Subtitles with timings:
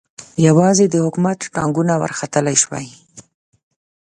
[0.47, 2.87] یوازې د حکومت ټانګونه ورختلای شوای.